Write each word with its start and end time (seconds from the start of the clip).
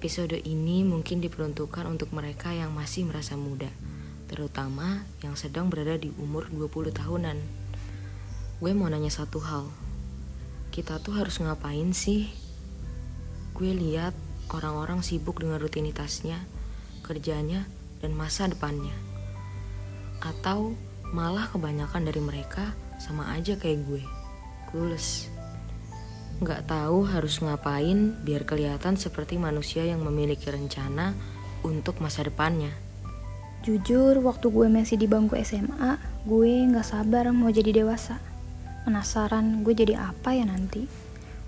Episode 0.00 0.40
ini 0.48 0.80
mungkin 0.80 1.20
diperuntukkan 1.20 1.84
untuk 1.84 2.16
mereka 2.16 2.56
yang 2.56 2.72
masih 2.72 3.04
merasa 3.04 3.36
muda, 3.36 3.68
terutama 4.32 5.04
yang 5.20 5.36
sedang 5.36 5.68
berada 5.68 6.00
di 6.00 6.08
umur 6.16 6.48
20 6.48 6.88
tahunan. 6.88 7.36
Gue 8.64 8.72
mau 8.72 8.88
nanya 8.88 9.12
satu 9.12 9.44
hal. 9.44 9.68
Kita 10.72 11.04
tuh 11.04 11.20
harus 11.20 11.36
ngapain 11.40 11.92
sih? 11.92 12.32
Gue 13.52 13.76
lihat 13.76 14.16
orang-orang 14.48 15.04
sibuk 15.04 15.42
dengan 15.42 15.60
rutinitasnya, 15.60 16.38
kerjanya, 17.04 17.68
dan 18.00 18.16
masa 18.16 18.48
depannya. 18.48 18.94
Atau 20.24 20.78
malah 21.12 21.50
kebanyakan 21.50 22.08
dari 22.08 22.22
mereka 22.24 22.72
sama 22.96 23.32
aja 23.36 23.58
kayak 23.58 23.84
gue, 23.84 24.02
clueless. 24.70 25.39
Nggak 26.40 26.72
tahu 26.72 27.04
harus 27.04 27.36
ngapain 27.44 28.16
biar 28.24 28.48
kelihatan 28.48 28.96
seperti 28.96 29.36
manusia 29.36 29.84
yang 29.84 30.00
memiliki 30.00 30.48
rencana 30.48 31.12
untuk 31.60 32.00
masa 32.00 32.24
depannya. 32.24 32.72
Jujur, 33.60 34.16
waktu 34.24 34.48
gue 34.48 34.72
masih 34.72 34.96
di 34.96 35.04
bangku 35.04 35.36
SMA, 35.44 36.00
gue 36.24 36.52
nggak 36.64 36.86
sabar 36.96 37.28
mau 37.28 37.52
jadi 37.52 37.84
dewasa. 37.84 38.16
Penasaran 38.88 39.60
gue 39.60 39.76
jadi 39.76 40.00
apa 40.00 40.32
ya 40.32 40.48
nanti? 40.48 40.88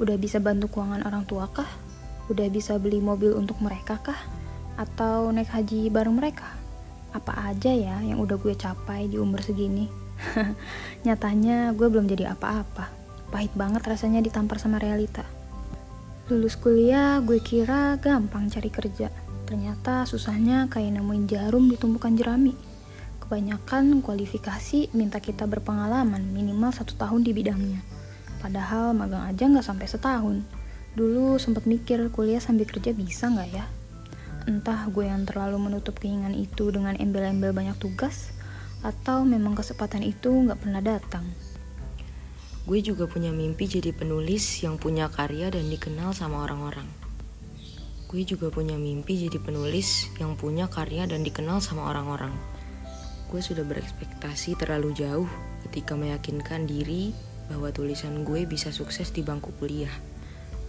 Udah 0.00 0.16
bisa 0.16 0.40
bantu 0.40 0.72
keuangan 0.72 1.04
orang 1.04 1.28
tua 1.28 1.52
kah? 1.52 1.68
Udah 2.32 2.48
bisa 2.48 2.80
beli 2.80 3.04
mobil 3.04 3.36
untuk 3.36 3.60
mereka 3.60 4.00
kah? 4.00 4.20
Atau 4.80 5.28
naik 5.36 5.52
haji 5.52 5.92
bareng 5.92 6.16
mereka? 6.16 6.48
Apa 7.12 7.52
aja 7.52 7.76
ya 7.76 8.00
yang 8.00 8.24
udah 8.24 8.40
gue 8.40 8.56
capai 8.56 9.04
di 9.04 9.20
umur 9.20 9.44
segini? 9.44 9.84
Nyatanya 11.04 11.76
gue 11.76 11.92
belum 11.92 12.08
jadi 12.08 12.32
apa-apa. 12.32 12.97
Pahit 13.28 13.52
banget 13.52 13.84
rasanya 13.84 14.24
ditampar 14.24 14.56
sama 14.56 14.80
realita. 14.80 15.24
Lulus 16.28 16.56
kuliah, 16.60 17.20
gue 17.24 17.40
kira 17.40 17.96
gampang 18.00 18.48
cari 18.48 18.68
kerja. 18.68 19.08
Ternyata 19.48 20.04
susahnya 20.04 20.68
kayak 20.68 21.00
nemuin 21.00 21.24
jarum 21.24 21.72
di 21.72 21.80
tumpukan 21.80 22.12
jerami. 22.12 22.52
Kebanyakan 23.24 24.04
kualifikasi 24.04 24.92
minta 24.92 25.20
kita 25.20 25.48
berpengalaman 25.48 26.32
minimal 26.32 26.72
satu 26.72 26.96
tahun 26.96 27.24
di 27.24 27.32
bidangnya. 27.32 27.80
Padahal 28.40 28.92
magang 28.92 29.24
aja 29.24 29.44
nggak 29.48 29.64
sampai 29.64 29.88
setahun. 29.88 30.36
Dulu 30.96 31.36
sempat 31.40 31.64
mikir 31.68 32.08
kuliah 32.12 32.40
sambil 32.40 32.68
kerja 32.68 32.92
bisa 32.92 33.28
nggak 33.28 33.48
ya? 33.52 33.64
Entah 34.48 34.88
gue 34.88 35.04
yang 35.04 35.28
terlalu 35.28 35.60
menutup 35.60 36.00
keinginan 36.00 36.32
itu 36.32 36.72
dengan 36.72 36.96
embel-embel 36.96 37.52
banyak 37.52 37.76
tugas, 37.76 38.32
atau 38.80 39.24
memang 39.24 39.52
kesempatan 39.52 40.00
itu 40.00 40.32
nggak 40.32 40.60
pernah 40.64 40.80
datang. 40.80 41.24
Gue 42.68 42.84
juga 42.84 43.08
punya 43.08 43.32
mimpi 43.32 43.64
jadi 43.64 43.96
penulis 43.96 44.60
yang 44.60 44.76
punya 44.76 45.08
karya 45.08 45.48
dan 45.48 45.72
dikenal 45.72 46.12
sama 46.12 46.44
orang-orang. 46.44 46.84
Gue 48.12 48.28
juga 48.28 48.52
punya 48.52 48.76
mimpi 48.76 49.24
jadi 49.24 49.40
penulis 49.40 50.12
yang 50.20 50.36
punya 50.36 50.68
karya 50.68 51.08
dan 51.08 51.24
dikenal 51.24 51.64
sama 51.64 51.88
orang-orang. 51.88 52.36
Gue 53.32 53.40
sudah 53.40 53.64
berekspektasi 53.64 54.60
terlalu 54.60 54.92
jauh 54.92 55.24
ketika 55.64 55.96
meyakinkan 55.96 56.68
diri 56.68 57.16
bahwa 57.48 57.72
tulisan 57.72 58.20
gue 58.20 58.44
bisa 58.44 58.68
sukses 58.68 59.16
di 59.16 59.24
bangku 59.24 59.48
kuliah. 59.56 59.96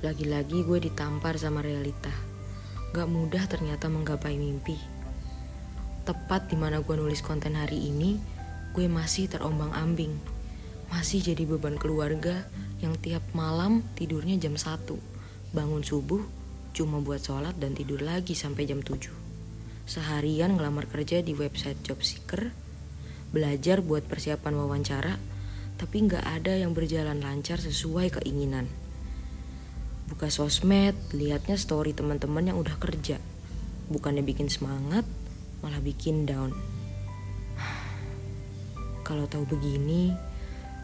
Lagi-lagi 0.00 0.64
gue 0.64 0.80
ditampar 0.80 1.36
sama 1.36 1.60
realita. 1.60 2.08
Gak 2.96 3.04
mudah 3.04 3.44
ternyata 3.44 3.92
menggapai 3.92 4.40
mimpi. 4.40 4.80
Tepat 6.08 6.48
di 6.48 6.56
mana 6.56 6.80
gue 6.80 6.96
nulis 6.96 7.20
konten 7.20 7.52
hari 7.52 7.92
ini, 7.92 8.16
gue 8.72 8.88
masih 8.88 9.28
terombang-ambing 9.28 10.40
masih 10.92 11.24
jadi 11.24 11.48
beban 11.48 11.80
keluarga 11.80 12.44
yang 12.84 12.92
tiap 13.00 13.24
malam 13.32 13.80
tidurnya 13.96 14.36
jam 14.36 14.60
1. 14.60 14.84
Bangun 15.56 15.80
subuh 15.80 16.20
cuma 16.76 17.00
buat 17.00 17.24
sholat 17.24 17.56
dan 17.56 17.72
tidur 17.72 18.04
lagi 18.04 18.36
sampai 18.36 18.68
jam 18.68 18.84
7. 18.84 19.08
Seharian 19.88 20.52
ngelamar 20.52 20.84
kerja 20.92 21.24
di 21.24 21.32
website 21.32 21.80
job 21.80 22.04
seeker, 22.04 22.52
belajar 23.32 23.80
buat 23.80 24.04
persiapan 24.04 24.52
wawancara, 24.52 25.16
tapi 25.80 25.96
nggak 26.04 26.28
ada 26.28 26.60
yang 26.60 26.76
berjalan 26.76 27.24
lancar 27.24 27.56
sesuai 27.56 28.20
keinginan. 28.20 28.68
Buka 30.12 30.28
sosmed, 30.28 30.92
liatnya 31.16 31.56
story 31.56 31.96
teman-teman 31.96 32.52
yang 32.52 32.60
udah 32.60 32.76
kerja. 32.76 33.16
Bukannya 33.88 34.20
bikin 34.20 34.52
semangat, 34.52 35.08
malah 35.64 35.80
bikin 35.80 36.28
down. 36.28 36.52
Kalau 39.08 39.24
tahu 39.24 39.48
begini, 39.48 40.31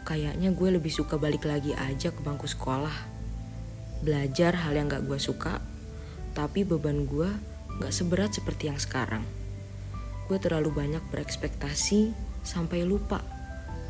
kayaknya 0.09 0.49
gue 0.49 0.69
lebih 0.73 0.89
suka 0.89 1.21
balik 1.21 1.45
lagi 1.45 1.77
aja 1.77 2.09
ke 2.09 2.17
bangku 2.25 2.49
sekolah. 2.49 2.97
Belajar 4.01 4.57
hal 4.57 4.73
yang 4.73 4.89
gak 4.89 5.05
gue 5.05 5.21
suka, 5.21 5.61
tapi 6.33 6.65
beban 6.65 7.05
gue 7.05 7.29
gak 7.77 7.93
seberat 7.93 8.33
seperti 8.33 8.73
yang 8.73 8.81
sekarang. 8.81 9.21
Gue 10.25 10.41
terlalu 10.41 10.73
banyak 10.73 11.05
berekspektasi 11.13 12.09
sampai 12.41 12.89
lupa 12.89 13.21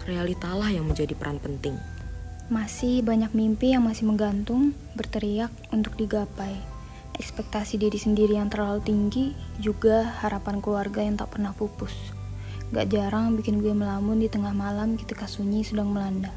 realitalah 0.03 0.67
yang 0.67 0.83
menjadi 0.91 1.15
peran 1.15 1.39
penting. 1.39 1.79
Masih 2.51 2.99
banyak 2.99 3.31
mimpi 3.31 3.71
yang 3.71 3.87
masih 3.87 4.09
menggantung, 4.09 4.75
berteriak 4.99 5.53
untuk 5.71 5.95
digapai. 5.95 6.59
Ekspektasi 7.15 7.79
diri 7.79 7.95
sendiri 7.95 8.35
yang 8.35 8.51
terlalu 8.51 8.83
tinggi, 8.83 9.25
juga 9.61 10.19
harapan 10.19 10.59
keluarga 10.59 10.99
yang 10.99 11.15
tak 11.15 11.37
pernah 11.37 11.53
pupus. 11.55 12.18
Gak 12.69 12.93
jarang 12.93 13.33
bikin 13.33 13.65
gue 13.65 13.73
melamun 13.73 14.21
di 14.21 14.29
tengah 14.29 14.53
malam 14.53 14.93
ketika 14.93 15.25
sunyi 15.25 15.65
sedang 15.65 15.89
melanda. 15.89 16.29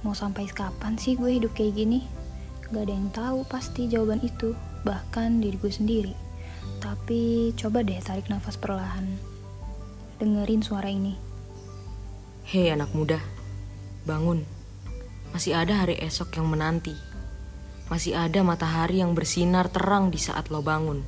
Mau 0.00 0.16
sampai 0.16 0.48
kapan 0.48 0.96
sih 0.96 1.12
gue 1.12 1.28
hidup 1.28 1.52
kayak 1.52 1.76
gini? 1.76 2.08
Gak 2.72 2.88
ada 2.88 2.94
yang 2.96 3.12
tahu 3.12 3.44
pasti 3.44 3.84
jawaban 3.84 4.24
itu, 4.24 4.56
bahkan 4.80 5.44
diri 5.44 5.60
gue 5.60 5.68
sendiri. 5.68 6.16
Tapi 6.80 7.52
coba 7.52 7.84
deh 7.84 8.00
tarik 8.00 8.32
nafas 8.32 8.56
perlahan. 8.56 9.04
Dengerin 10.16 10.64
suara 10.64 10.88
ini. 10.88 11.20
Hei 12.48 12.72
anak 12.72 12.96
muda, 12.96 13.20
bangun. 14.08 14.48
Masih 15.36 15.52
ada 15.52 15.84
hari 15.84 16.00
esok 16.00 16.32
yang 16.40 16.48
menanti. 16.48 16.96
Masih 17.92 18.16
ada 18.16 18.40
matahari 18.40 19.04
yang 19.04 19.12
bersinar 19.12 19.68
terang 19.68 20.08
di 20.08 20.16
saat 20.16 20.48
lo 20.48 20.64
bangun. 20.64 21.04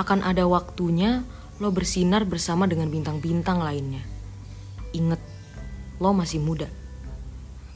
Akan 0.00 0.24
ada 0.24 0.48
waktunya 0.48 1.28
lo 1.62 1.70
bersinar 1.70 2.26
bersama 2.26 2.66
dengan 2.66 2.90
bintang-bintang 2.90 3.62
lainnya. 3.62 4.02
Ingat, 4.90 5.22
lo 6.02 6.10
masih 6.10 6.42
muda. 6.42 6.66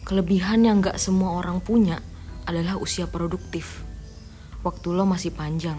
Kelebihan 0.02 0.66
yang 0.66 0.82
gak 0.82 0.98
semua 0.98 1.38
orang 1.38 1.62
punya 1.62 2.02
adalah 2.42 2.74
usia 2.82 3.06
produktif. 3.06 3.86
Waktu 4.66 4.98
lo 4.98 5.06
masih 5.06 5.30
panjang. 5.30 5.78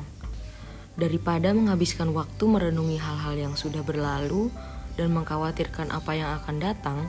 Daripada 0.96 1.52
menghabiskan 1.52 2.16
waktu 2.16 2.44
merenungi 2.48 2.96
hal-hal 2.96 3.36
yang 3.36 3.56
sudah 3.60 3.84
berlalu 3.84 4.48
dan 4.96 5.12
mengkhawatirkan 5.12 5.92
apa 5.92 6.12
yang 6.16 6.40
akan 6.40 6.56
datang, 6.56 7.00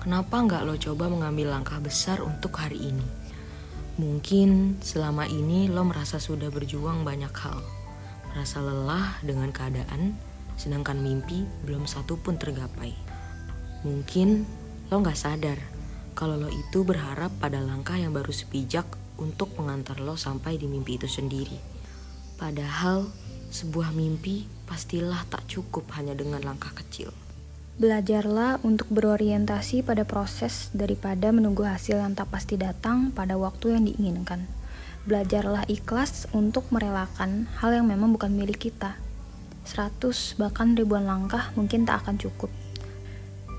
kenapa 0.00 0.40
nggak 0.40 0.64
lo 0.64 0.80
coba 0.80 1.12
mengambil 1.12 1.52
langkah 1.52 1.76
besar 1.84 2.24
untuk 2.24 2.56
hari 2.56 2.80
ini? 2.80 3.06
Mungkin 4.00 4.80
selama 4.80 5.28
ini 5.28 5.68
lo 5.68 5.84
merasa 5.84 6.16
sudah 6.16 6.48
berjuang 6.48 7.04
banyak 7.04 7.32
hal 7.32 7.83
rasa 8.34 8.60
lelah 8.60 9.16
dengan 9.22 9.54
keadaan, 9.54 10.18
sedangkan 10.58 10.98
mimpi 10.98 11.46
belum 11.64 11.86
satu 11.86 12.18
pun 12.18 12.36
tergapai. 12.36 12.92
Mungkin 13.86 14.42
lo 14.90 15.00
gak 15.00 15.18
sadar 15.18 15.58
kalau 16.14 16.38
lo 16.38 16.50
itu 16.50 16.86
berharap 16.86 17.34
pada 17.42 17.58
langkah 17.58 17.98
yang 17.98 18.14
baru 18.14 18.30
sepijak 18.30 18.86
untuk 19.18 19.54
mengantar 19.58 19.98
lo 20.02 20.14
sampai 20.18 20.58
di 20.58 20.66
mimpi 20.66 20.98
itu 20.98 21.06
sendiri. 21.10 21.58
Padahal 22.38 23.06
sebuah 23.54 23.94
mimpi 23.94 24.46
pastilah 24.66 25.22
tak 25.30 25.46
cukup 25.46 25.86
hanya 25.94 26.18
dengan 26.18 26.42
langkah 26.42 26.74
kecil. 26.74 27.14
Belajarlah 27.74 28.62
untuk 28.62 28.86
berorientasi 28.94 29.82
pada 29.82 30.06
proses 30.06 30.70
daripada 30.70 31.34
menunggu 31.34 31.66
hasil 31.66 31.98
yang 31.98 32.14
tak 32.14 32.30
pasti 32.30 32.54
datang 32.54 33.10
pada 33.10 33.34
waktu 33.34 33.74
yang 33.74 33.82
diinginkan. 33.90 34.46
Belajarlah 35.04 35.68
ikhlas 35.68 36.24
untuk 36.32 36.64
merelakan 36.72 37.44
hal 37.60 37.76
yang 37.76 37.84
memang 37.84 38.16
bukan 38.16 38.32
milik 38.32 38.72
kita. 38.72 38.96
Seratus 39.68 40.32
bahkan 40.40 40.72
ribuan 40.72 41.04
langkah 41.04 41.52
mungkin 41.56 41.84
tak 41.84 42.04
akan 42.04 42.16
cukup. 42.16 42.48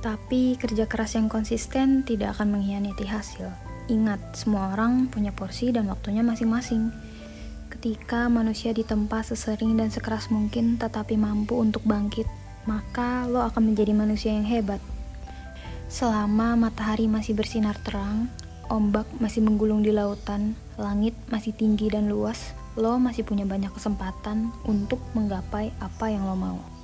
Tapi 0.02 0.58
kerja 0.58 0.90
keras 0.90 1.14
yang 1.14 1.30
konsisten 1.30 2.02
tidak 2.02 2.38
akan 2.38 2.58
mengkhianati 2.58 3.06
hasil. 3.06 3.50
Ingat, 3.86 4.34
semua 4.34 4.74
orang 4.74 5.06
punya 5.14 5.30
porsi 5.30 5.70
dan 5.70 5.86
waktunya 5.86 6.26
masing-masing. 6.26 6.90
Ketika 7.70 8.26
manusia 8.26 8.74
ditempa 8.74 9.22
sesering 9.22 9.78
dan 9.78 9.94
sekeras 9.94 10.34
mungkin 10.34 10.82
tetapi 10.82 11.14
mampu 11.14 11.62
untuk 11.62 11.86
bangkit, 11.86 12.26
maka 12.66 13.30
lo 13.30 13.46
akan 13.46 13.74
menjadi 13.74 13.94
manusia 13.94 14.34
yang 14.34 14.50
hebat. 14.50 14.82
Selama 15.86 16.58
matahari 16.58 17.06
masih 17.06 17.38
bersinar 17.38 17.78
terang, 17.86 18.26
ombak 18.70 19.08
masih 19.18 19.42
menggulung 19.42 19.82
di 19.86 19.90
lautan, 19.90 20.54
langit 20.76 21.16
masih 21.32 21.56
tinggi 21.56 21.88
dan 21.90 22.12
luas, 22.12 22.54
lo 22.76 23.00
masih 23.00 23.24
punya 23.24 23.48
banyak 23.48 23.72
kesempatan 23.72 24.52
untuk 24.68 25.00
menggapai 25.16 25.72
apa 25.80 26.06
yang 26.12 26.28
lo 26.28 26.36
mau. 26.36 26.75